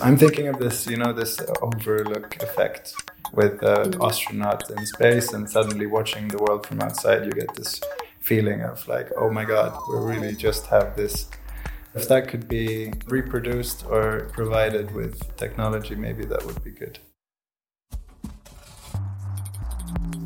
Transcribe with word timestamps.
I'm 0.00 0.16
thinking 0.16 0.46
of 0.46 0.60
this, 0.60 0.86
you 0.86 0.96
know, 0.96 1.12
this 1.12 1.40
overlook 1.60 2.40
effect 2.40 2.94
with 3.32 3.60
uh, 3.64 3.86
astronauts 3.98 4.70
in 4.70 4.86
space, 4.86 5.32
and 5.32 5.50
suddenly 5.50 5.86
watching 5.86 6.28
the 6.28 6.38
world 6.38 6.64
from 6.66 6.80
outside, 6.80 7.24
you 7.24 7.32
get 7.32 7.52
this 7.56 7.80
feeling 8.20 8.62
of 8.62 8.86
like, 8.86 9.10
oh 9.16 9.28
my 9.28 9.44
god, 9.44 9.76
we 9.90 9.98
really 9.98 10.36
just 10.36 10.66
have 10.66 10.94
this. 10.94 11.28
If 11.96 12.06
that 12.08 12.28
could 12.28 12.46
be 12.46 12.92
reproduced 13.08 13.84
or 13.86 14.30
provided 14.32 14.94
with 14.94 15.36
technology, 15.36 15.96
maybe 15.96 16.24
that 16.26 16.46
would 16.46 16.62
be 16.62 16.70
good. 16.70 17.00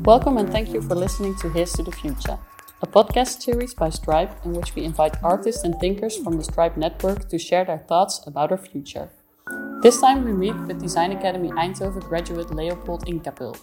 Welcome 0.03 0.37
and 0.37 0.51
thank 0.51 0.71
you 0.71 0.83
for 0.83 0.93
listening 0.93 1.35
to 1.37 1.49
Here's 1.49 1.73
to 1.73 1.83
the 1.83 1.91
Future, 1.91 2.37
a 2.83 2.85
podcast 2.85 3.41
series 3.41 3.73
by 3.73 3.89
STRP 3.89 4.45
in 4.45 4.53
which 4.53 4.75
we 4.75 4.83
invite 4.83 5.15
artists 5.23 5.63
and 5.63 5.79
thinkers 5.79 6.15
from 6.15 6.37
the 6.37 6.43
STRP 6.43 6.77
network 6.77 7.27
to 7.29 7.39
share 7.39 7.65
their 7.65 7.79
thoughts 7.79 8.21
about 8.27 8.51
our 8.51 8.57
future. 8.59 9.09
This 9.83 9.99
time 9.99 10.23
we 10.23 10.31
meet 10.31 10.55
with 10.65 10.79
Design 10.79 11.11
Academy 11.11 11.49
Eindhoven 11.49 12.07
graduate 12.07 12.55
Leopold 12.55 13.05
Inkapööl. 13.05 13.53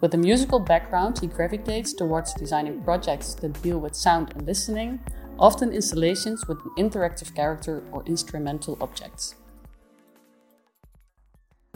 With 0.00 0.14
a 0.14 0.16
musical 0.16 0.58
background, 0.58 1.18
he 1.18 1.26
gravitates 1.26 1.92
towards 1.92 2.32
designing 2.32 2.82
projects 2.82 3.34
that 3.34 3.60
deal 3.60 3.78
with 3.78 3.94
sound 3.94 4.32
and 4.34 4.46
listening, 4.46 5.00
often 5.38 5.70
installations 5.70 6.48
with 6.48 6.56
an 6.64 6.70
interactive 6.78 7.34
character 7.36 7.82
or 7.92 8.02
instrumental 8.06 8.78
objects. 8.80 9.34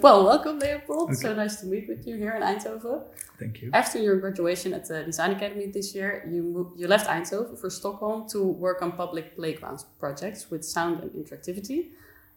Well, 0.01 0.25
welcome, 0.25 0.61
Leopold. 0.61 1.11
Okay. 1.11 1.15
So 1.17 1.35
nice 1.35 1.61
to 1.61 1.67
meet 1.67 1.87
with 1.87 2.07
you 2.07 2.17
here 2.17 2.33
in 2.37 2.43
Eindhoven. 2.43 3.03
Thank 3.39 3.61
you. 3.61 3.69
After 3.75 3.99
your 3.99 4.17
graduation 4.19 4.73
at 4.73 4.89
the 4.89 5.05
Design 5.05 5.33
Academy 5.33 5.67
this 5.67 5.95
year, 5.95 6.27
you 6.27 6.43
moved, 6.43 6.81
you 6.81 6.89
left 6.89 7.07
Eindhoven 7.07 7.59
for 7.59 7.69
Stockholm 7.69 8.27
to 8.31 8.43
work 8.43 8.81
on 8.81 8.93
public 8.93 9.37
playground 9.37 9.85
projects 10.01 10.51
with 10.51 10.65
sound 10.65 11.03
and 11.03 11.11
interactivity. 11.11 11.91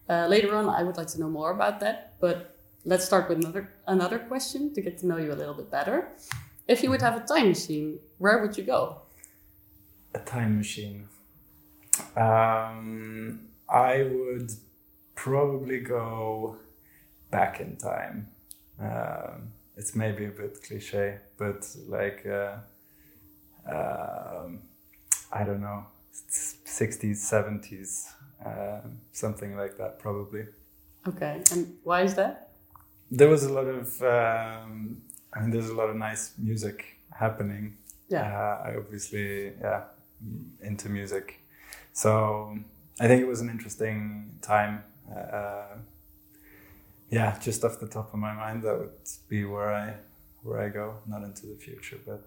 Uh, 0.10 0.28
later 0.28 0.56
on, 0.56 0.70
I 0.70 0.84
would 0.84 0.98
like 0.98 1.08
to 1.08 1.20
know 1.20 1.30
more 1.30 1.52
about 1.52 1.80
that, 1.82 2.14
but 2.20 2.56
let's 2.86 3.06
start 3.06 3.28
with 3.28 3.40
another 3.40 3.70
another 3.88 4.20
question 4.20 4.74
to 4.74 4.82
get 4.82 4.98
to 5.00 5.08
know 5.08 5.18
you 5.18 5.34
a 5.34 5.40
little 5.42 5.54
bit 5.54 5.70
better. 5.70 6.10
If 6.68 6.84
you 6.84 6.90
would 6.90 7.02
have 7.02 7.18
a 7.22 7.26
time 7.26 7.50
machine, 7.50 8.00
where 8.18 8.42
would 8.42 8.58
you 8.58 8.64
go? 8.64 9.02
A 10.14 10.20
time 10.20 10.58
machine. 10.58 11.08
Um, 12.16 13.50
I 13.70 14.04
would 14.04 14.52
probably 15.16 15.80
go 15.80 16.58
back 17.32 17.60
in 17.60 17.76
time. 17.78 18.28
Um, 18.80 19.52
it's 19.76 19.96
maybe 19.96 20.26
a 20.26 20.30
bit 20.30 20.64
cliche, 20.64 21.20
but 21.38 21.68
like 21.88 22.26
uh, 22.26 22.58
um, 23.70 24.60
I 25.32 25.44
don't 25.44 25.62
know, 25.62 25.86
60s, 26.14 27.18
70s 27.18 28.06
um, 28.46 29.00
something 29.12 29.56
like 29.56 29.78
that, 29.78 30.00
probably. 30.00 30.46
Okay, 31.08 31.42
and 31.52 31.78
why 31.84 32.02
is 32.02 32.16
that? 32.16 32.52
There 33.10 33.30
was 33.30 33.44
a 33.44 33.54
lot 33.54 33.66
of, 33.66 34.02
um, 34.02 35.02
I 35.34 35.40
mean, 35.40 35.52
there's 35.52 35.70
a 35.70 35.76
lot 35.76 35.90
of 35.90 35.96
nice 35.96 36.34
music 36.38 36.86
happening. 37.12 37.78
Yeah. 38.10 38.24
Uh, 38.24 38.68
I 38.68 38.76
obviously, 38.78 39.54
yeah, 39.62 39.84
into 40.62 40.90
music. 40.90 41.40
So 41.94 42.58
I 43.00 43.08
think 43.08 43.22
it 43.22 43.28
was 43.28 43.42
an 43.42 43.50
interesting 43.50 44.38
time. 44.42 44.84
Uh, 45.10 45.78
yeah, 47.10 47.40
just 47.40 47.64
off 47.64 47.80
the 47.80 47.88
top 47.88 48.14
of 48.14 48.20
my 48.20 48.34
mind, 48.34 48.64
that 48.64 48.78
would 48.78 48.92
be 49.30 49.46
where 49.46 49.74
I 49.74 49.96
where 50.44 50.60
I 50.60 50.70
go, 50.70 50.96
not 51.08 51.24
into 51.24 51.46
the 51.46 51.56
future, 51.56 52.00
but 52.06 52.26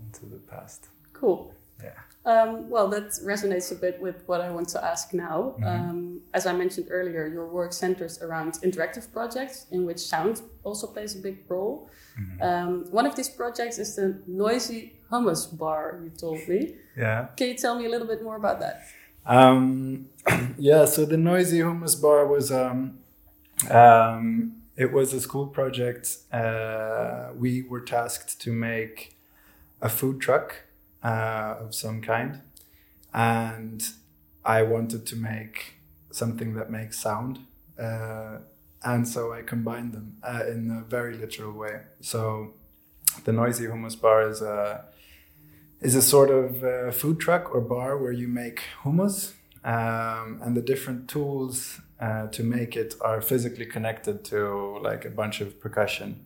into 0.00 0.26
the 0.26 0.38
past. 0.38 0.88
Cool. 1.12 1.54
Yeah. 1.82 1.90
Um, 2.24 2.70
well, 2.70 2.88
that 2.88 3.08
resonates 3.24 3.72
a 3.72 3.74
bit 3.74 4.00
with 4.00 4.22
what 4.26 4.40
I 4.40 4.50
want 4.50 4.68
to 4.70 4.84
ask 4.84 5.12
now. 5.12 5.56
Mm-hmm. 5.58 5.64
Um, 5.64 6.20
as 6.34 6.46
I 6.46 6.52
mentioned 6.52 6.86
earlier, 6.90 7.26
your 7.26 7.48
work 7.48 7.72
centers 7.72 8.22
around 8.22 8.52
interactive 8.62 9.12
projects 9.12 9.66
in 9.72 9.84
which 9.84 9.98
sound 9.98 10.42
also 10.62 10.86
plays 10.86 11.16
a 11.16 11.18
big 11.18 11.38
role. 11.48 11.90
Mm-hmm. 12.20 12.42
Um, 12.42 12.84
one 12.92 13.06
of 13.06 13.16
these 13.16 13.28
projects 13.28 13.78
is 13.78 13.96
the 13.96 14.22
noisy 14.28 14.92
hummus 15.10 15.46
bar, 15.56 16.00
you 16.02 16.10
told 16.10 16.46
me. 16.46 16.74
Yeah. 16.96 17.26
Can 17.36 17.48
you 17.48 17.54
tell 17.54 17.76
me 17.76 17.86
a 17.86 17.88
little 17.88 18.06
bit 18.06 18.22
more 18.22 18.36
about 18.36 18.60
that? 18.60 18.86
Um, 19.26 20.08
yeah, 20.58 20.84
so 20.84 21.04
the 21.04 21.16
noisy 21.16 21.58
hummus 21.58 22.00
bar 22.00 22.26
was 22.26 22.52
um, 22.52 22.98
um, 23.68 24.62
it 24.76 24.92
was 24.92 25.12
a 25.12 25.20
school 25.20 25.46
project. 25.46 26.18
Uh, 26.32 27.30
we 27.36 27.62
were 27.62 27.80
tasked 27.80 28.40
to 28.40 28.52
make 28.52 29.16
a 29.80 29.88
food 29.88 30.20
truck 30.20 30.62
uh, 31.02 31.56
of 31.60 31.74
some 31.74 32.00
kind. 32.00 32.40
And 33.12 33.82
I 34.44 34.62
wanted 34.62 35.06
to 35.06 35.16
make 35.16 35.74
something 36.10 36.54
that 36.54 36.70
makes 36.70 36.98
sound. 36.98 37.40
Uh, 37.78 38.38
and 38.84 39.06
so 39.06 39.32
I 39.32 39.42
combined 39.42 39.92
them 39.92 40.16
uh, 40.22 40.44
in 40.48 40.70
a 40.70 40.88
very 40.88 41.14
literal 41.14 41.52
way. 41.52 41.82
So 42.00 42.54
the 43.24 43.32
noisy 43.32 43.66
hummus 43.66 44.00
bar 44.00 44.28
is 44.28 44.42
a 44.42 44.84
is 45.80 45.96
a 45.96 46.02
sort 46.02 46.30
of 46.30 46.62
uh, 46.62 46.92
food 46.92 47.18
truck 47.18 47.52
or 47.52 47.60
bar 47.60 47.98
where 47.98 48.12
you 48.12 48.28
make 48.28 48.62
hummus, 48.84 49.32
um, 49.64 50.40
and 50.42 50.56
the 50.56 50.62
different 50.62 51.08
tools 51.08 51.80
uh, 52.00 52.28
to 52.28 52.44
make 52.44 52.76
it 52.76 52.94
are 53.00 53.20
physically 53.20 53.66
connected 53.66 54.24
to 54.24 54.78
like 54.80 55.04
a 55.04 55.10
bunch 55.10 55.40
of 55.40 55.60
percussion, 55.60 56.24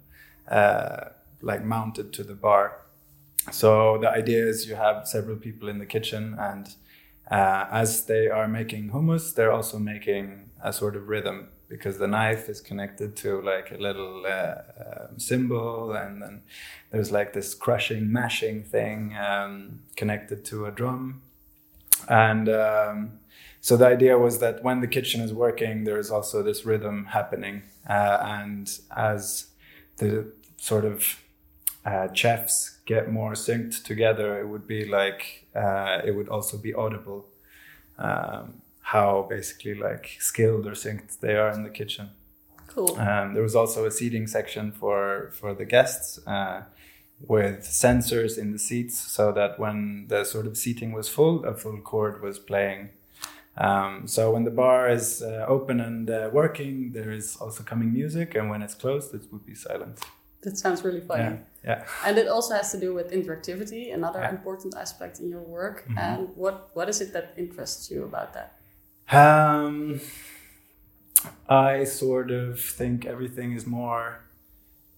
uh, 0.49 1.09
like 1.41 1.65
mounted 1.65 2.13
to 2.13 2.23
the 2.23 2.35
bar. 2.35 2.81
So 3.51 3.99
the 3.99 4.11
idea 4.11 4.45
is 4.45 4.69
you 4.69 4.75
have 4.75 5.07
several 5.07 5.37
people 5.37 5.69
in 5.69 5.79
the 5.79 5.87
kitchen, 5.87 6.37
and 6.39 6.69
uh, 7.31 7.67
as 7.71 8.07
they 8.07 8.29
are 8.29 8.49
making 8.49 8.91
hummus, 8.91 9.35
they're 9.35 9.53
also 9.53 9.79
making 9.79 10.51
a 10.63 10.73
sort 10.73 10.97
of 10.97 11.09
rhythm 11.09 11.49
because 11.69 11.99
the 11.99 12.07
knife 12.07 12.49
is 12.49 12.61
connected 12.61 13.17
to 13.17 13.43
like 13.43 13.73
a 13.73 13.77
little 13.77 14.25
uh, 14.27 14.55
um, 14.81 15.19
cymbal, 15.19 15.93
and 15.93 16.23
then 16.23 16.43
there's 16.91 17.11
like 17.11 17.33
this 17.33 17.55
crushing, 17.55 18.13
mashing 18.13 18.63
thing 18.63 19.17
um, 19.17 19.81
connected 19.97 20.45
to 20.45 20.67
a 20.67 20.71
drum. 20.71 21.23
And 22.09 22.49
um, 22.49 23.19
so 23.61 23.77
the 23.77 23.87
idea 23.87 24.17
was 24.19 24.39
that 24.39 24.63
when 24.63 24.81
the 24.81 24.87
kitchen 24.87 25.21
is 25.21 25.33
working, 25.33 25.85
there 25.85 25.99
is 25.99 26.11
also 26.11 26.43
this 26.43 26.65
rhythm 26.65 27.07
happening, 27.07 27.63
uh, 27.89 28.19
and 28.21 28.79
as 28.97 29.47
the 29.97 30.33
sort 30.57 30.85
of 30.85 31.23
uh, 31.85 32.13
chefs 32.13 32.76
get 32.87 33.11
more 33.13 33.33
synced 33.33 33.85
together, 33.85 34.41
it 34.41 34.49
would 34.49 34.67
be 34.67 34.85
like 34.87 35.47
uh, 35.55 36.01
it 36.05 36.13
would 36.13 36.29
also 36.29 36.57
be 36.57 36.73
audible 36.73 37.27
um, 37.99 38.63
how 38.81 39.27
basically 39.29 39.75
like 39.75 40.17
skilled 40.21 40.67
or 40.67 40.73
synced 40.73 41.21
they 41.21 41.35
are 41.35 41.51
in 41.51 41.63
the 41.65 41.71
kitchen. 41.71 42.11
Cool. 42.69 42.97
Um, 42.99 43.35
there 43.35 43.43
was 43.43 43.57
also 43.57 43.85
a 43.87 43.91
seating 43.91 44.27
section 44.27 44.73
for 44.73 45.31
for 45.33 45.55
the 45.55 45.65
guests 45.65 46.25
uh, 46.27 46.63
with 47.27 47.61
sensors 47.63 48.39
in 48.39 48.53
the 48.53 48.59
seats, 48.59 48.99
so 48.99 49.33
that 49.33 49.59
when 49.59 50.07
the 50.09 50.25
sort 50.25 50.47
of 50.47 50.57
seating 50.57 50.93
was 50.93 51.09
full, 51.09 51.45
a 51.45 51.55
full 51.55 51.79
chord 51.81 52.23
was 52.23 52.39
playing. 52.39 52.91
Um, 53.59 54.07
so 54.07 54.33
when 54.33 54.45
the 54.45 54.51
bar 54.51 54.91
is 54.91 55.23
uh, 55.23 55.47
open 55.49 55.81
and 55.81 56.11
uh, 56.11 56.29
working, 56.31 56.93
there 56.93 57.11
is 57.11 57.37
also 57.37 57.63
coming 57.63 57.91
music, 57.93 58.35
and 58.35 58.51
when 58.51 58.61
it's 58.61 58.75
closed, 58.75 59.15
it 59.15 59.23
would 59.33 59.47
be 59.47 59.55
silent. 59.55 60.01
That 60.47 60.57
sounds 60.57 60.85
really 60.85 61.01
funny. 61.01 61.39
Yeah. 61.65 61.83
yeah. 61.83 61.85
And 62.05 62.19
it 62.19 62.29
also 62.29 62.55
has 62.55 62.71
to 62.71 62.79
do 62.79 62.95
with 62.95 63.11
interactivity, 63.11 63.93
another 63.93 64.21
yeah. 64.21 64.31
important 64.31 64.77
aspect 64.77 65.19
in 65.19 65.29
your 65.29 65.43
work. 65.43 65.85
Mm 65.89 65.95
-hmm. 65.95 66.05
And 66.05 66.29
what 66.37 66.57
what 66.75 66.89
is 66.89 67.01
it 67.01 67.13
that 67.13 67.25
interests 67.37 67.91
you 67.91 68.05
about 68.05 68.29
that? 68.37 68.49
Um, 69.21 70.01
I 71.49 71.87
sort 71.87 72.31
of 72.31 72.77
think 72.77 73.05
everything 73.05 73.57
is 73.57 73.65
more 73.65 74.07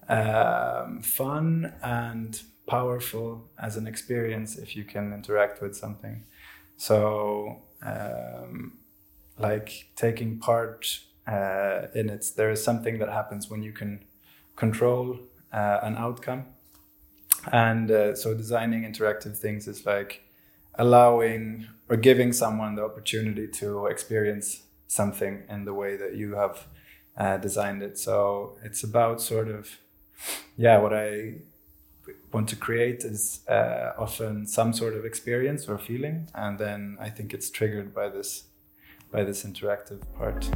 um, 0.08 1.02
fun 1.02 1.72
and 1.82 2.42
powerful 2.66 3.28
as 3.56 3.76
an 3.76 3.86
experience 3.86 4.62
if 4.62 4.74
you 4.76 4.84
can 4.84 5.12
interact 5.12 5.60
with 5.62 5.74
something. 5.76 6.24
So, 6.76 6.98
um, 7.82 8.78
like 9.38 9.70
taking 9.94 10.38
part 10.38 11.04
uh, 11.26 12.00
in 12.00 12.10
it, 12.10 12.32
there 12.36 12.52
is 12.52 12.64
something 12.64 12.98
that 13.00 13.08
happens 13.08 13.50
when 13.50 13.62
you 13.62 13.72
can 13.72 14.04
control 14.56 15.18
uh, 15.52 15.78
an 15.82 15.96
outcome. 15.96 16.46
And 17.52 17.90
uh, 17.90 18.14
so 18.14 18.34
designing 18.34 18.82
interactive 18.82 19.36
things 19.36 19.68
is 19.68 19.86
like 19.86 20.22
allowing 20.74 21.66
or 21.88 21.96
giving 21.96 22.32
someone 22.32 22.74
the 22.74 22.84
opportunity 22.84 23.48
to 23.48 23.86
experience 23.86 24.62
something 24.86 25.44
in 25.48 25.64
the 25.64 25.74
way 25.74 25.96
that 25.96 26.16
you 26.16 26.34
have 26.34 26.66
uh, 27.16 27.36
designed 27.36 27.82
it. 27.82 27.98
So 27.98 28.58
it's 28.62 28.82
about 28.82 29.20
sort 29.20 29.48
of, 29.48 29.78
yeah, 30.56 30.78
what 30.78 30.92
I 30.92 31.34
want 32.32 32.48
to 32.48 32.56
create 32.56 33.04
is 33.04 33.40
uh, 33.48 33.92
often 33.98 34.46
some 34.46 34.72
sort 34.72 34.94
of 34.94 35.04
experience 35.04 35.68
or 35.68 35.78
feeling, 35.78 36.28
and 36.34 36.58
then 36.58 36.96
I 37.00 37.10
think 37.10 37.34
it's 37.34 37.50
triggered 37.50 37.94
by 37.94 38.08
this 38.08 38.44
by 39.10 39.24
this 39.24 39.44
interactive 39.44 40.00
part. 40.16 40.48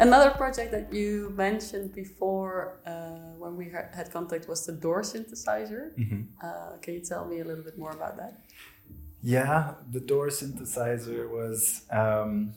Another 0.00 0.30
project 0.30 0.70
that 0.70 0.92
you 0.92 1.32
mentioned 1.36 1.92
before 1.92 2.78
uh, 2.86 3.34
when 3.38 3.56
we 3.56 3.68
had 3.68 4.10
contact 4.12 4.48
was 4.48 4.64
the 4.64 4.72
door 4.72 5.02
synthesizer. 5.02 5.92
Mm 5.96 6.08
-hmm. 6.08 6.22
uh, 6.46 6.78
can 6.82 6.94
you 6.94 7.02
tell 7.02 7.24
me 7.24 7.40
a 7.40 7.44
little 7.44 7.64
bit 7.64 7.76
more 7.76 7.92
about 7.92 8.16
that? 8.16 8.32
Yeah, 9.22 9.74
the 9.92 10.04
door 10.04 10.30
synthesizer 10.30 11.28
was 11.38 11.82
um, 11.90 12.52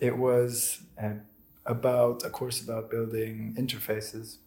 it 0.00 0.16
was 0.16 0.80
uh, 1.02 1.18
about 1.64 2.24
a 2.24 2.30
course 2.30 2.62
about 2.66 2.90
building 2.90 3.54
interfaces. 3.56 4.38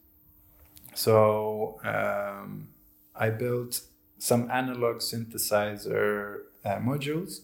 So 0.94 1.80
um, 1.84 2.68
I 3.14 3.30
built 3.30 3.84
some 4.18 4.50
analog 4.50 5.02
synthesizer 5.02 6.42
uh, 6.64 6.80
modules 6.80 7.42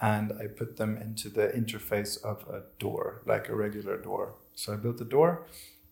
and 0.00 0.32
I 0.40 0.46
put 0.46 0.76
them 0.76 0.96
into 0.98 1.28
the 1.28 1.48
interface 1.48 2.22
of 2.22 2.44
a 2.48 2.62
door, 2.78 3.22
like 3.26 3.48
a 3.48 3.54
regular 3.54 3.96
door. 3.96 4.34
So 4.54 4.72
I 4.74 4.76
built 4.76 5.00
a 5.00 5.04
door 5.04 5.46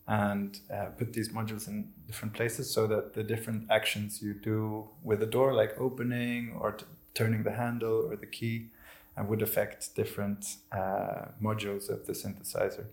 and 0.06 0.58
uh, 0.72 0.86
put 0.98 1.12
these 1.14 1.30
modules 1.30 1.66
in 1.66 1.90
different 2.06 2.34
places 2.34 2.70
so 2.70 2.86
that 2.86 3.14
the 3.14 3.22
different 3.22 3.70
actions 3.70 4.20
you 4.22 4.34
do 4.34 4.88
with 5.02 5.20
the 5.20 5.26
door, 5.26 5.54
like 5.54 5.80
opening 5.80 6.54
or 6.60 6.76
turning 7.14 7.42
the 7.42 7.52
handle 7.52 8.06
or 8.10 8.16
the 8.16 8.26
key, 8.26 8.68
uh, 9.16 9.24
would 9.24 9.40
affect 9.42 9.94
different 9.94 10.56
uh, 10.72 11.26
modules 11.42 11.88
of 11.88 12.04
the 12.06 12.12
synthesizer. 12.12 12.86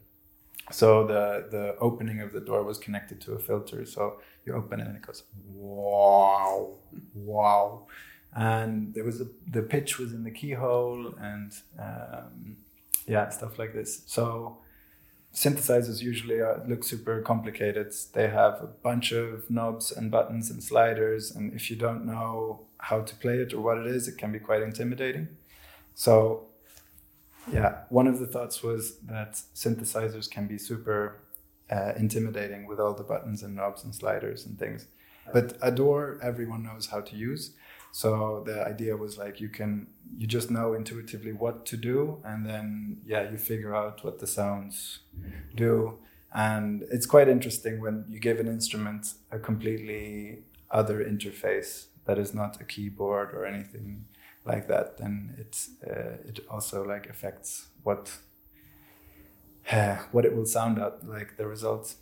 So 0.72 1.06
the 1.06 1.48
the 1.52 1.75
opening 1.80 2.22
of 2.22 2.31
the 2.31 2.40
door 2.40 2.63
was 2.63 2.78
connected 2.78 3.19
to 3.22 3.34
a 3.34 3.40
filter. 3.40 3.86
So 3.86 4.22
you 4.46 4.54
open 4.54 4.80
it 4.80 4.88
and 4.88 4.96
it 4.96 5.02
goes 5.02 5.24
wow, 5.54 6.75
wow, 7.13 7.88
and 8.36 8.94
there 8.94 9.04
was 9.04 9.22
a, 9.22 9.28
the 9.50 9.62
pitch 9.62 10.00
was 10.00 10.13
in 10.13 10.24
the 10.24 10.31
keyhole 10.31 11.13
and 11.19 11.51
um, 11.80 12.57
yeah, 13.07 13.30
stuff 13.30 13.60
like 13.60 13.74
this. 13.74 14.04
So 14.06 14.57
synthesizers 15.33 16.01
usually 16.01 16.39
are, 16.39 16.63
look 16.68 16.83
super 16.83 17.22
complicated. 17.22 17.94
They 18.13 18.30
have 18.30 18.62
a 18.62 18.68
bunch 18.68 19.12
of 19.12 19.50
knobs 19.50 19.92
and 19.92 20.12
buttons 20.12 20.50
and 20.50 20.63
sliders, 20.63 21.31
and 21.31 21.54
if 21.54 21.69
you 21.69 21.75
don't 21.75 22.06
know 22.06 22.62
how 22.78 23.01
to 23.01 23.16
play 23.16 23.38
it 23.38 23.54
or 23.54 23.62
what 23.62 23.78
it 23.78 23.88
is, 23.88 24.07
it 24.07 24.18
can 24.18 24.31
be 24.31 24.39
quite 24.39 24.62
intimidating. 24.62 25.27
So, 25.94 26.48
yeah, 27.51 27.80
one 27.89 28.07
of 28.07 28.19
the 28.19 28.27
thoughts 28.27 28.63
was 28.63 28.98
that 29.00 29.34
synthesizers 29.56 30.30
can 30.30 30.48
be 30.48 30.57
super 30.57 31.18
uh, 31.69 31.94
intimidating 31.98 32.66
with 32.68 32.80
all 32.80 32.94
the 32.94 33.04
buttons 33.04 33.44
and 33.44 33.56
knobs 33.56 33.84
and 33.84 33.94
sliders 33.94 34.45
and 34.45 34.57
things. 34.57 34.88
But 35.34 35.57
a 35.62 35.72
door 35.72 36.19
everyone 36.22 36.63
knows 36.63 36.88
how 36.88 37.01
to 37.01 37.16
use. 37.16 37.51
So 37.92 38.44
the 38.46 38.66
idea 38.66 38.96
was 38.96 39.18
like 39.18 39.42
you 39.42 39.50
can 39.50 39.88
you 40.18 40.28
just 40.28 40.50
know 40.50 40.74
intuitively 40.74 41.34
what 41.34 41.66
to 41.68 41.78
do, 41.78 42.22
and 42.24 42.46
then 42.46 43.02
yeah, 43.06 43.30
you 43.30 43.38
figure 43.38 43.76
out 43.76 44.04
what 44.04 44.20
the 44.20 44.28
sounds 44.28 45.00
do. 45.56 45.98
And 46.34 46.84
it's 46.90 47.06
quite 47.06 47.28
interesting 47.28 47.82
when 47.82 48.06
you 48.08 48.20
give 48.20 48.40
an 48.40 48.48
instrument 48.48 49.14
a 49.32 49.40
completely 49.40 50.44
other 50.70 51.04
interface 51.04 51.88
that 52.06 52.18
is 52.18 52.34
not 52.34 52.62
a 52.62 52.64
keyboard 52.64 53.34
or 53.34 53.46
anything 53.46 54.06
like 54.46 54.68
that. 54.68 54.98
Then 54.98 55.36
it's 55.38 55.72
uh, 55.86 56.18
it 56.26 56.40
also 56.50 56.84
like 56.84 57.08
affects 57.10 57.68
what 57.84 58.18
uh, 59.72 59.98
what 60.12 60.26
it 60.26 60.36
will 60.36 60.46
sound 60.46 60.80
out 60.80 61.06
like 61.06 61.38
the 61.38 61.48
results. 61.48 61.98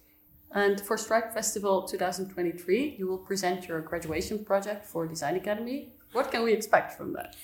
And 0.52 0.82
for 0.82 0.98
STRP 0.98 1.34
Festival 1.34 1.84
2023, 1.84 2.96
you 2.98 3.08
will 3.08 3.20
present 3.20 3.68
your 3.68 3.82
graduation 3.82 4.44
project 4.44 4.86
for 4.86 5.06
Design 5.06 5.36
Academy. 5.36 5.90
What 6.12 6.32
can 6.32 6.44
we 6.44 6.54
expect 6.54 6.98
from 6.98 7.14
that? 7.14 7.36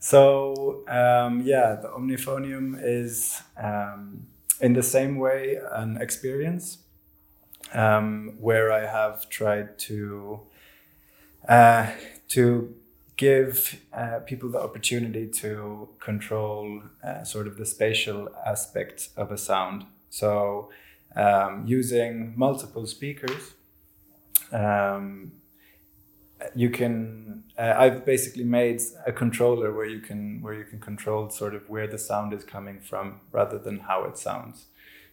So, 0.00 0.82
um, 0.88 1.42
yeah, 1.42 1.76
the 1.80 1.88
Omniphonium 1.88 2.80
is 2.82 3.40
um, 3.56 4.26
in 4.60 4.72
the 4.72 4.82
same 4.82 5.18
way 5.18 5.60
an 5.70 5.96
experience 5.98 6.78
um, 7.72 8.34
where 8.40 8.72
I 8.72 8.86
have 8.86 9.28
tried 9.28 9.78
to 9.80 10.40
uh, 11.48 11.90
to 12.28 12.74
give 13.16 13.80
uh, 13.92 14.18
people 14.26 14.48
the 14.48 14.60
opportunity 14.60 15.28
to 15.28 15.88
control 16.00 16.82
uh, 17.04 17.22
sort 17.22 17.46
of 17.46 17.56
the 17.56 17.66
spatial 17.66 18.28
aspect 18.44 19.10
of 19.16 19.30
a 19.30 19.38
sound. 19.38 19.84
So 20.10 20.70
um, 21.16 21.64
using 21.66 22.34
multiple 22.36 22.86
speakers. 22.86 23.54
Um, 24.52 25.32
you 26.54 26.70
can 26.70 27.44
uh, 27.58 27.74
i've 27.76 28.04
basically 28.04 28.44
made 28.44 28.80
a 29.06 29.12
controller 29.12 29.72
where 29.72 29.86
you 29.86 30.00
can 30.00 30.40
where 30.42 30.54
you 30.54 30.64
can 30.64 30.80
control 30.80 31.30
sort 31.30 31.54
of 31.54 31.68
where 31.68 31.86
the 31.86 31.98
sound 31.98 32.32
is 32.32 32.44
coming 32.44 32.80
from 32.80 33.20
rather 33.30 33.58
than 33.58 33.78
how 33.80 34.04
it 34.04 34.18
sounds 34.18 34.66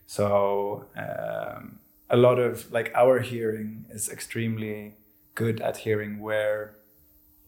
so 0.06 0.86
um, 0.96 1.80
a 2.10 2.18
lot 2.18 2.40
of 2.40 2.72
like 2.72 2.92
our 2.96 3.19
hearing 3.19 3.86
is 3.90 4.10
extremely 4.10 4.96
good 5.36 5.62
at 5.62 5.78
hearing 5.78 6.19
where 6.19 6.75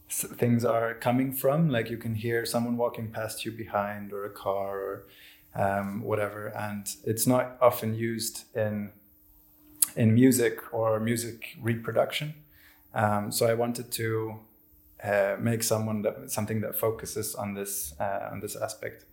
things 0.10 0.64
are 0.66 0.94
coming 0.94 1.32
from 1.34 1.70
like 1.70 1.90
you 1.90 1.98
can 1.98 2.16
hear 2.16 2.46
someone 2.46 2.78
walking 2.78 3.10
past 3.10 3.46
you 3.46 3.52
behind 3.52 4.12
or 4.12 4.26
a 4.26 4.30
car 4.30 4.80
or 4.80 5.08
um, 5.56 6.02
whatever. 6.02 6.48
And 6.48 6.88
it's 7.04 7.28
not 7.28 7.58
often 7.62 7.96
used 7.96 8.46
in 8.56 8.92
in 9.96 10.14
music 10.14 10.74
or 10.74 11.00
music 11.00 11.58
reproduction. 11.62 12.34
Um, 12.94 13.32
so 13.32 13.46
I 13.48 13.54
wanted 13.54 13.92
to 13.92 14.40
uh, 15.04 15.36
make 15.40 15.64
someone 15.64 16.02
that 16.04 16.32
something 16.32 16.62
that 16.62 16.76
focuses 16.76 17.36
on 17.36 17.54
this 17.54 17.94
uh, 18.00 18.30
on 18.32 18.40
this 18.40 18.56
aspect. 18.56 19.06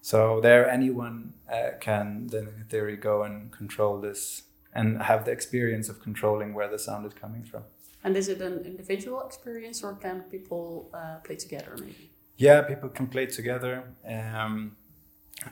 So 0.00 0.40
there, 0.40 0.68
anyone 0.70 1.34
uh, 1.52 1.70
can 1.80 2.28
then, 2.28 2.48
in 2.56 2.64
theory, 2.70 2.96
go 2.96 3.24
and 3.24 3.50
control 3.50 4.00
this 4.00 4.44
and 4.72 5.02
have 5.02 5.24
the 5.24 5.32
experience 5.32 5.88
of 5.88 6.00
controlling 6.00 6.54
where 6.54 6.68
the 6.68 6.78
sound 6.78 7.04
is 7.06 7.12
coming 7.12 7.42
from. 7.42 7.64
And 8.04 8.16
is 8.16 8.28
it 8.28 8.40
an 8.40 8.64
individual 8.64 9.20
experience, 9.22 9.82
or 9.82 9.94
can 9.94 10.22
people 10.30 10.88
uh, 10.94 11.16
play 11.24 11.36
together? 11.36 11.72
Maybe. 11.76 12.10
Yeah, 12.36 12.62
people 12.62 12.88
can 12.88 13.08
play 13.08 13.26
together. 13.26 13.82
Um, 14.06 14.76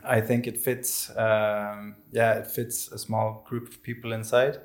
I 0.04 0.20
think 0.20 0.46
it 0.46 0.60
fits. 0.60 1.10
Um, 1.16 1.96
yeah, 2.12 2.34
it 2.34 2.50
fits 2.50 2.90
a 2.90 2.98
small 2.98 3.44
group 3.48 3.68
of 3.68 3.82
people 3.82 4.12
inside. 4.12 4.58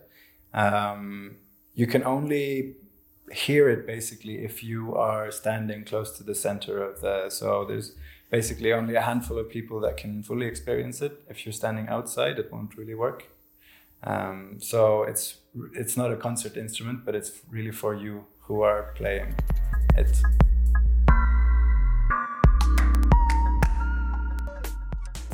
Um, 0.53 1.37
you 1.73 1.87
can 1.87 2.03
only 2.03 2.75
hear 3.31 3.69
it 3.69 3.87
basically 3.87 4.43
if 4.43 4.63
you 4.63 4.93
are 4.95 5.31
standing 5.31 5.85
close 5.85 6.17
to 6.17 6.23
the 6.23 6.35
center 6.35 6.83
of 6.83 7.01
the. 7.01 7.29
So 7.29 7.65
there's 7.65 7.95
basically 8.29 8.73
only 8.73 8.95
a 8.95 9.01
handful 9.01 9.37
of 9.37 9.49
people 9.49 9.79
that 9.81 9.97
can 9.97 10.23
fully 10.23 10.47
experience 10.47 11.01
it. 11.01 11.21
If 11.29 11.45
you're 11.45 11.53
standing 11.53 11.87
outside, 11.87 12.39
it 12.39 12.51
won't 12.51 12.75
really 12.77 12.95
work. 12.95 13.27
Um, 14.03 14.57
so 14.59 15.03
it's 15.03 15.37
it's 15.75 15.95
not 15.95 16.11
a 16.11 16.15
concert 16.15 16.57
instrument, 16.57 17.05
but 17.05 17.13
it's 17.15 17.31
really 17.49 17.71
for 17.71 17.93
you 17.93 18.25
who 18.41 18.61
are 18.61 18.93
playing 18.95 19.35
it. 19.95 20.21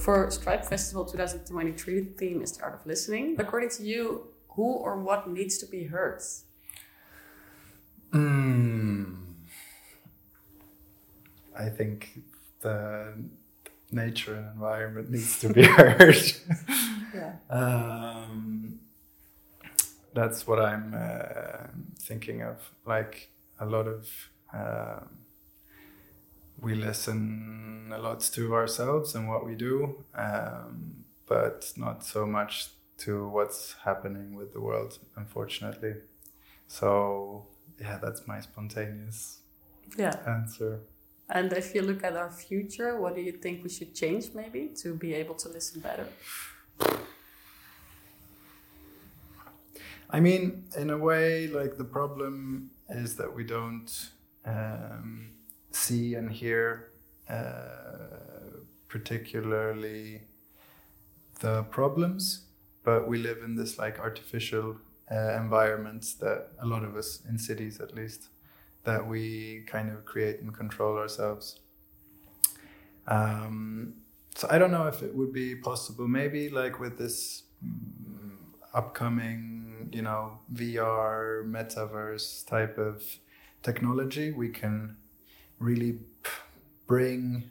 For 0.07 0.27
STRP 0.27 0.65
Festival 0.65 1.03
2023, 1.03 1.99
the 1.99 2.11
theme 2.11 2.41
is 2.41 2.53
the 2.53 2.63
art 2.63 2.75
of 2.75 2.85
listening. 2.85 3.35
According 3.37 3.71
to 3.71 3.83
you, 3.83 4.27
who 4.51 4.63
or 4.63 4.95
what 5.03 5.29
needs 5.29 5.57
to 5.57 5.65
be 5.65 5.83
heard? 5.83 6.21
Mm. 8.13 9.17
I 11.59 11.67
think 11.67 12.21
the 12.61 13.15
nature 13.91 14.35
and 14.35 14.47
environment 14.53 15.11
needs 15.11 15.41
to 15.41 15.51
be 15.51 15.63
heard. 15.77 16.15
yeah. 17.13 17.33
Um, 17.49 18.79
that's 20.13 20.47
what 20.47 20.61
I'm 20.61 20.95
uh, 20.97 21.67
thinking 21.99 22.43
of. 22.43 22.55
Like 22.85 23.29
a 23.59 23.65
lot 23.65 23.87
of. 23.87 24.07
Um, 24.53 25.26
we 26.59 26.75
listen 26.75 27.91
a 27.93 27.97
lot 27.97 28.21
to 28.21 28.55
ourselves 28.55 29.15
and 29.15 29.27
what 29.29 29.45
we 29.45 29.55
do, 29.55 30.03
um, 30.15 31.05
but 31.27 31.71
not 31.77 32.03
so 32.03 32.25
much 32.25 32.69
to 32.99 33.27
what's 33.27 33.75
happening 33.85 34.35
with 34.35 34.53
the 34.53 34.61
world, 34.61 34.97
unfortunately. 35.15 35.93
So, 36.67 37.45
yeah, 37.79 37.99
that's 38.01 38.27
my 38.27 38.41
spontaneous 38.41 39.39
yeah. 39.97 40.15
answer. 40.27 40.79
And 41.29 41.51
if 41.53 41.75
you 41.75 41.81
look 41.81 42.03
at 42.03 42.15
our 42.15 42.31
future, 42.31 42.99
what 42.99 43.15
do 43.15 43.21
you 43.21 43.33
think 43.33 43.63
we 43.63 43.69
should 43.69 43.93
change 43.93 44.29
maybe 44.33 44.71
to 44.81 44.95
be 44.95 45.13
able 45.13 45.35
to 45.35 45.49
listen 45.49 45.81
better? 45.81 46.07
I 50.09 50.21
mean, 50.21 50.63
in 50.77 50.89
a 50.89 50.97
way, 50.97 51.47
like 51.47 51.77
the 51.77 51.83
problem 51.83 52.71
is 52.89 53.17
that 53.17 53.33
we 53.35 53.43
don't. 53.43 53.91
Um, 54.45 55.36
see 55.87 56.15
and 56.15 56.31
hear 56.31 56.91
uh, 57.29 58.61
particularly 58.87 60.21
the 61.39 61.63
problems, 61.63 62.45
but 62.83 63.07
we 63.07 63.17
live 63.17 63.39
in 63.43 63.55
this 63.55 63.77
like 63.77 63.99
artificial 63.99 64.77
uh, 65.11 65.35
environment 65.35 66.05
that 66.19 66.49
a 66.61 66.65
lot 66.65 66.83
of 66.83 66.95
us 66.95 67.21
in 67.29 67.37
cities 67.37 67.79
at 67.79 67.95
least 67.95 68.27
that 68.83 69.05
we 69.05 69.63
kind 69.67 69.89
of 69.89 70.05
create 70.05 70.39
and 70.41 70.53
control 70.53 70.97
ourselves. 70.97 71.59
Um, 73.07 73.95
so 74.35 74.47
I 74.49 74.57
don't 74.57 74.71
know 74.71 74.87
if 74.87 75.01
it 75.01 75.13
would 75.15 75.33
be 75.33 75.55
possible. 75.55 76.07
Maybe 76.07 76.49
like 76.49 76.79
with 76.79 76.97
this 76.97 77.43
mm, 77.65 78.37
upcoming, 78.73 79.89
you 79.91 80.01
know, 80.01 80.39
VR 80.53 81.43
metaverse 81.45 82.45
type 82.45 82.77
of 82.77 83.03
technology, 83.63 84.31
we 84.31 84.49
can 84.49 84.97
really 85.59 85.99
bring 86.85 87.49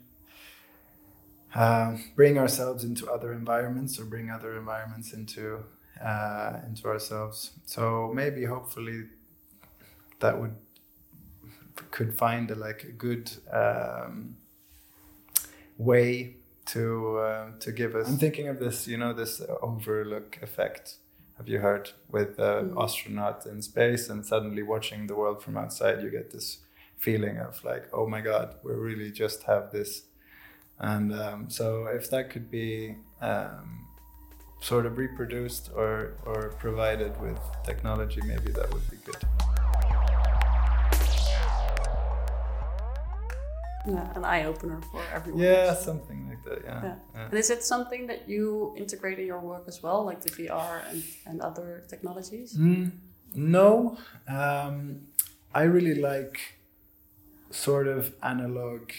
uh, 1.55 1.97
bring 2.15 2.39
ourselves 2.39 2.85
into 2.85 3.11
other 3.11 3.33
environments 3.33 3.99
or 3.99 4.05
bring 4.05 4.31
other 4.31 4.57
environments 4.59 5.13
into 5.13 5.65
uh, 6.05 6.61
into 6.67 6.87
ourselves. 6.87 7.53
So 7.65 8.13
maybe 8.15 8.45
hopefully 8.45 9.05
that 10.21 10.39
would 10.39 10.55
could 11.91 12.15
find 12.15 12.51
a, 12.51 12.55
like 12.55 12.85
a 12.85 12.93
good 12.93 13.31
um, 13.53 14.37
way 15.79 16.37
to 16.67 17.19
uh, 17.19 17.51
to 17.61 17.73
give 17.73 17.95
us. 17.95 18.09
I'm 18.09 18.19
thinking 18.19 18.49
of 18.49 18.59
this, 18.59 18.87
you 18.87 18.99
know, 18.99 19.13
this 19.13 19.41
overlook 19.63 20.39
effect. 20.43 20.97
Have 21.39 21.49
you 21.49 21.61
heard 21.61 21.91
with 22.11 22.37
the 22.37 22.63
mm. 22.63 22.83
astronaut 22.83 23.45
in 23.47 23.61
space 23.61 24.09
and 24.09 24.25
suddenly 24.25 24.63
watching 24.63 25.07
the 25.07 25.15
world 25.15 25.43
from 25.43 25.59
outside, 25.59 26.03
you 26.03 26.11
get 26.11 26.31
this 26.31 26.59
feeling 26.99 27.39
of 27.39 27.63
like, 27.65 27.89
oh 27.93 28.07
my 28.07 28.21
god, 28.21 28.57
we 28.63 28.73
really 28.73 29.11
just 29.11 29.43
have 29.45 29.71
this. 29.73 30.03
And 30.79 31.13
um, 31.13 31.51
so 31.51 31.87
if 31.87 32.11
that 32.11 32.31
could 32.31 32.51
be 32.51 32.97
um, 33.21 33.87
sort 34.61 34.87
of 34.87 34.99
reproduced 34.99 35.71
or 35.75 36.15
or 36.27 36.55
provided 36.59 37.19
with 37.21 37.39
technology, 37.65 38.21
maybe 38.23 38.53
that 38.53 38.73
would 38.73 38.91
be 38.91 38.99
good. 39.05 39.25
yeah, 43.87 44.13
an 44.17 44.25
eye 44.25 44.45
opener 44.45 44.81
for 44.91 45.03
everyone. 45.15 45.43
Yeah, 45.43 45.75
something 45.75 46.29
like 46.29 46.43
that. 46.45 46.65
Yeah. 46.65 46.83
yeah. 46.83 46.95
yeah. 47.15 47.25
And 47.27 47.35
is 47.35 47.51
it 47.51 47.63
something 47.63 48.07
that 48.09 48.29
you 48.29 48.75
integrate 48.77 49.19
in 49.19 49.27
your 49.27 49.41
work 49.41 49.65
as 49.69 49.83
well, 49.83 50.05
like 50.05 50.21
the 50.21 50.31
VR 50.31 50.83
and, 50.91 51.03
and 51.27 51.41
other 51.41 51.85
technologies? 51.89 52.55
Mm, 52.55 52.91
no, 53.35 53.97
um, 54.29 55.07
I 55.55 55.63
really 55.63 55.95
like 55.95 56.56
sort 57.57 57.89
of 57.89 58.15
analog 58.23 58.91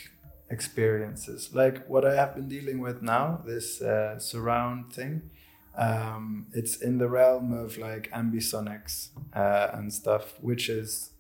experiences, 0.49 1.53
like 1.53 1.87
what 1.87 2.05
I 2.05 2.15
have 2.15 2.35
been 2.35 2.47
dealing 2.47 2.79
with 2.79 3.01
now. 3.01 3.41
This 3.45 3.81
uh, 3.81 4.19
surround 4.19 4.93
thing. 4.93 5.29
Um, 5.77 6.47
it's 6.53 6.77
in 6.77 6.97
the 6.97 7.07
realm 7.07 7.53
of 7.53 7.77
like 7.77 8.09
ambisonics 8.11 9.09
uh, 9.35 9.69
and 9.73 9.93
stuff, 9.93 10.33
which 10.41 10.69
is 10.69 11.11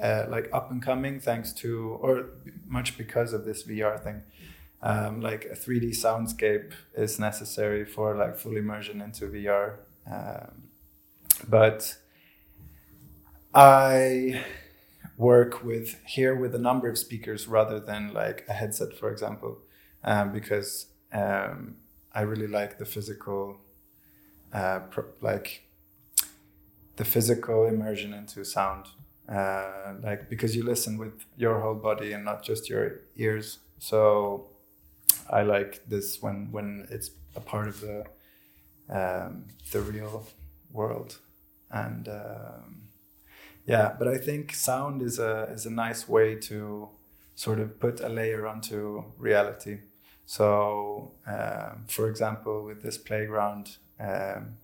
uh, 0.00 0.26
like 0.28 0.48
up 0.52 0.70
and 0.70 0.82
coming 0.82 1.20
thanks 1.20 1.52
to 1.52 1.98
or 2.00 2.30
much 2.66 2.98
because 2.98 3.32
of 3.32 3.44
this 3.44 3.64
VR 3.64 4.02
thing. 4.02 4.22
Um, 4.82 5.20
like 5.20 5.44
a 5.44 5.54
3D 5.54 5.90
soundscape 5.90 6.72
is 6.96 7.18
necessary 7.18 7.84
for 7.84 8.16
like 8.16 8.38
full 8.38 8.56
immersion 8.56 9.00
into 9.02 9.26
VR. 9.26 9.76
Um, 10.10 10.68
but 11.48 11.96
I 13.54 14.42
work 15.20 15.62
with 15.62 16.00
here 16.06 16.34
with 16.34 16.54
a 16.54 16.58
number 16.58 16.88
of 16.88 16.96
speakers 16.98 17.46
rather 17.46 17.78
than 17.78 18.12
like 18.14 18.44
a 18.48 18.54
headset, 18.54 18.96
for 18.98 19.10
example, 19.10 19.58
um, 20.04 20.32
because 20.32 20.86
um, 21.12 21.76
I 22.14 22.22
really 22.22 22.46
like 22.46 22.78
the 22.78 22.86
physical, 22.86 23.58
uh, 24.52 24.80
like 25.20 25.48
the 26.96 27.04
physical 27.04 27.66
immersion 27.66 28.12
into 28.14 28.44
sound 28.44 28.86
uh, 29.30 29.94
like 30.02 30.28
because 30.28 30.56
you 30.56 30.64
listen 30.64 30.98
with 30.98 31.24
your 31.36 31.60
whole 31.60 31.74
body 31.74 32.12
and 32.12 32.24
not 32.24 32.42
just 32.42 32.68
your 32.68 33.00
ears. 33.16 33.58
So 33.78 34.48
I 35.30 35.42
like 35.42 35.82
this 35.88 36.20
when 36.20 36.50
when 36.50 36.88
it's 36.90 37.10
a 37.36 37.40
part 37.40 37.68
of 37.68 37.80
the 37.80 38.04
um, 38.88 39.44
the 39.70 39.80
real 39.80 40.26
world, 40.72 41.18
and 41.70 42.08
um, 42.08 42.82
yeah. 43.66 43.94
But 43.98 44.08
I 44.08 44.18
think 44.18 44.54
sound 44.54 45.02
is 45.02 45.18
a 45.18 45.48
is 45.52 45.66
a 45.66 45.70
nice 45.70 46.08
way 46.08 46.34
to 46.36 46.88
sort 47.34 47.58
of 47.58 47.80
put 47.80 48.00
a 48.00 48.08
layer 48.08 48.46
onto 48.46 49.04
reality. 49.18 49.78
So, 50.26 51.12
um, 51.26 51.84
for 51.88 52.08
example, 52.08 52.64
with 52.64 52.82
this 52.82 52.98
playground 52.98 53.78
um, 53.98 54.58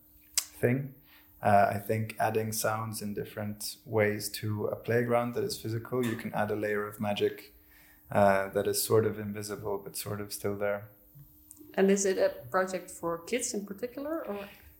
thing, 0.60 0.94
uh, 1.42 1.72
I 1.74 1.78
think 1.78 2.16
adding 2.20 2.52
sounds 2.52 3.02
in 3.02 3.14
different 3.14 3.76
ways 3.84 4.28
to 4.40 4.66
a 4.66 4.76
playground 4.76 5.34
that 5.34 5.44
is 5.44 5.58
physical, 5.58 6.04
you 6.04 6.16
can 6.16 6.32
add 6.34 6.50
a 6.50 6.56
layer 6.56 6.86
of 6.86 7.00
magic 7.00 7.52
uh, 8.12 8.48
that 8.50 8.66
is 8.66 8.82
sort 8.82 9.06
of 9.06 9.18
invisible 9.18 9.80
but 9.82 9.96
sort 9.96 10.20
of 10.20 10.32
still 10.32 10.56
there. 10.56 10.88
And 11.74 11.90
is 11.90 12.06
it 12.06 12.18
a 12.18 12.30
project 12.50 12.90
for 12.90 13.18
kids 13.18 13.52
in 13.52 13.66
particular, 13.66 14.24
or? 14.26 14.38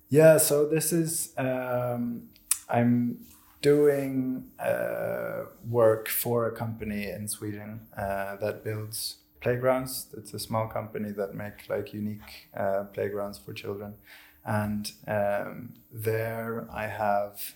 Yeah, 0.08 0.38
so 0.38 0.66
this 0.66 0.92
is 0.92 1.32
um, 1.37 2.28
I'm 2.68 3.18
doing 3.63 4.51
uh, 4.59 5.45
work 5.69 6.09
for 6.09 6.47
a 6.47 6.53
company 6.53 7.09
in 7.11 7.29
Sweden 7.29 7.81
uh, 7.97 8.37
that 8.37 8.63
builds 8.65 9.17
playgrounds. 9.41 10.07
It's 10.17 10.35
a 10.35 10.39
small 10.39 10.67
company 10.69 11.11
that 11.13 11.35
make 11.35 11.69
like 11.69 11.93
unique 11.93 12.49
uh, 12.57 12.85
playgrounds 12.93 13.39
for 13.39 13.53
children 13.53 13.95
and 14.47 14.93
um, 15.09 15.75
there 15.93 16.67
I 16.73 16.87
have 16.87 17.55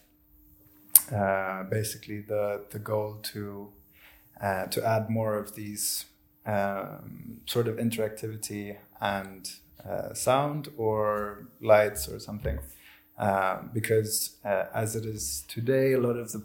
uh, 1.14 1.62
basically 1.64 2.20
the 2.20 2.62
the 2.70 2.78
goal 2.78 3.18
to 3.32 3.68
uh, 4.40 4.66
to 4.66 4.84
add 4.84 5.08
more 5.08 5.36
of 5.36 5.54
these 5.54 6.06
um, 6.44 7.40
sort 7.46 7.68
of 7.68 7.76
interactivity 7.76 8.76
and 9.00 9.48
uh, 9.88 10.12
sound 10.14 10.68
or 10.76 11.46
lights 11.60 12.08
or 12.08 12.18
something 12.18 12.58
um, 13.20 13.70
because 13.72 14.36
uh, 14.44 14.64
as 14.74 14.96
it 14.96 15.04
is 15.04 15.44
today 15.46 15.92
a 15.92 16.00
lot 16.00 16.16
of 16.16 16.32
the 16.32 16.42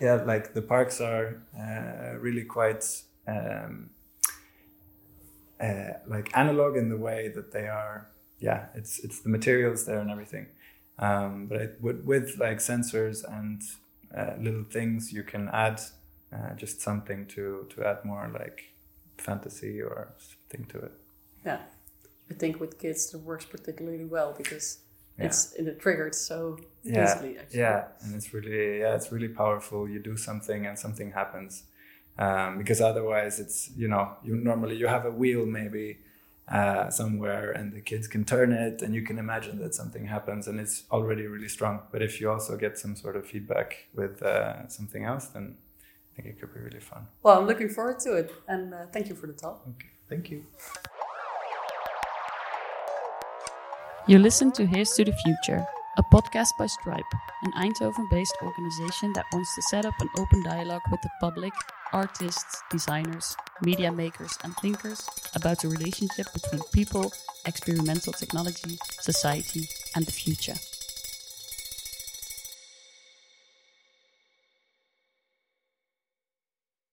yeah 0.00 0.22
like 0.32 0.54
the 0.54 0.62
parks 0.62 1.00
are 1.00 1.42
uh, 1.58 2.16
really 2.18 2.44
quite 2.44 2.84
um, 3.26 3.90
uh, 5.60 5.94
like 6.06 6.30
analog 6.36 6.76
in 6.76 6.88
the 6.88 6.96
way 6.96 7.28
that 7.34 7.50
they 7.52 7.66
are 7.66 8.08
yeah, 8.40 8.66
it's 8.74 8.98
it's 9.00 9.20
the 9.20 9.28
materials 9.28 9.84
there 9.84 9.98
and 9.98 10.10
everything. 10.10 10.46
Um, 10.98 11.46
but 11.46 11.60
it, 11.60 11.78
with, 11.80 12.04
with 12.04 12.38
like 12.38 12.58
sensors 12.58 13.24
and 13.24 13.62
uh, 14.16 14.34
little 14.40 14.64
things, 14.64 15.12
you 15.12 15.22
can 15.22 15.48
add 15.52 15.80
uh, 16.32 16.54
just 16.56 16.80
something 16.80 17.26
to 17.26 17.66
to 17.70 17.84
add 17.84 18.04
more 18.04 18.30
like 18.32 18.72
fantasy 19.16 19.80
or 19.80 20.08
something 20.18 20.66
to 20.66 20.78
it. 20.86 20.92
Yeah, 21.44 21.60
I 22.30 22.34
think 22.34 22.60
with 22.60 22.78
kids 22.78 23.14
it 23.14 23.20
works 23.20 23.44
particularly 23.44 24.04
well 24.04 24.34
because 24.36 24.78
yeah. 25.18 25.26
it's 25.26 25.52
it 25.54 25.80
triggered 25.80 26.14
so 26.14 26.58
yeah. 26.84 27.04
easily. 27.04 27.38
Actually. 27.38 27.60
Yeah, 27.60 27.84
and 28.02 28.14
it's 28.14 28.32
really 28.32 28.80
yeah, 28.80 28.94
it's 28.94 29.12
really 29.12 29.28
powerful. 29.28 29.88
You 29.88 29.98
do 29.98 30.16
something 30.16 30.66
and 30.66 30.78
something 30.78 31.12
happens. 31.12 31.64
Um, 32.18 32.58
because 32.58 32.80
otherwise, 32.80 33.38
it's 33.38 33.70
you 33.76 33.88
know 33.88 34.16
you 34.24 34.34
normally 34.36 34.76
you 34.76 34.86
have 34.86 35.04
a 35.04 35.10
wheel 35.10 35.46
maybe 35.46 35.98
uh, 36.50 36.88
somewhere 36.88 37.52
and 37.52 37.72
the 37.72 37.80
kids 37.80 38.08
can 38.08 38.24
turn 38.24 38.52
it 38.52 38.80
and 38.80 38.94
you 38.94 39.02
can 39.02 39.18
imagine 39.18 39.58
that 39.58 39.74
something 39.74 40.06
happens 40.06 40.48
and 40.48 40.58
it's 40.58 40.84
already 40.90 41.26
really 41.26 41.48
strong 41.48 41.82
but 41.92 42.00
if 42.00 42.20
you 42.20 42.30
also 42.30 42.56
get 42.56 42.78
some 42.78 42.96
sort 42.96 43.16
of 43.16 43.26
feedback 43.26 43.86
with 43.94 44.22
uh, 44.22 44.66
something 44.68 45.04
else 45.04 45.26
then 45.26 45.56
i 46.10 46.16
think 46.16 46.26
it 46.34 46.40
could 46.40 46.54
be 46.54 46.60
really 46.60 46.80
fun 46.80 47.06
well 47.22 47.38
i'm 47.38 47.46
looking 47.46 47.68
forward 47.68 47.98
to 47.98 48.14
it 48.14 48.32
and 48.48 48.72
uh, 48.72 48.86
thank 48.92 49.08
you 49.10 49.14
for 49.14 49.26
the 49.26 49.34
talk 49.34 49.62
okay 49.68 49.90
thank 50.08 50.30
you 50.30 50.42
you 54.08 54.18
listen 54.18 54.50
to 54.50 54.66
here's 54.66 54.92
to 54.92 55.04
the 55.04 55.12
future 55.12 55.66
a 55.98 56.02
podcast 56.02 56.56
by 56.58 56.64
STRP, 56.64 57.02
an 57.42 57.52
Eindhoven 57.52 58.08
based 58.08 58.36
organization 58.42 59.12
that 59.12 59.26
wants 59.32 59.54
to 59.54 59.62
set 59.62 59.84
up 59.84 59.92
an 60.00 60.08
open 60.16 60.42
dialogue 60.44 60.80
with 60.90 61.02
the 61.02 61.10
public, 61.20 61.52
artists, 61.92 62.62
designers, 62.70 63.36
media 63.62 63.92
makers, 63.92 64.38
and 64.44 64.56
thinkers 64.62 65.06
about 65.34 65.60
the 65.60 65.68
relationship 65.68 66.32
between 66.32 66.62
people, 66.72 67.12
experimental 67.44 68.14
technology, 68.14 68.78
society, 69.00 69.68
and 69.94 70.06
the 70.06 70.12
future. 70.12 70.54